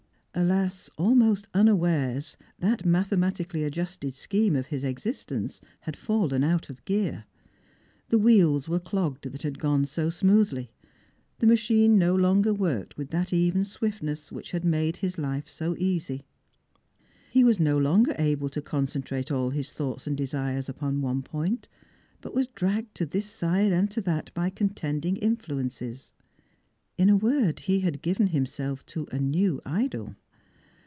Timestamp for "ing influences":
25.05-26.13